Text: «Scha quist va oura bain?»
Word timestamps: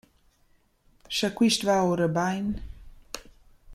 «Scha 1.17 1.29
quist 1.37 1.65
va 1.67 1.75
oura 1.89 2.09
bain?» 2.17 2.47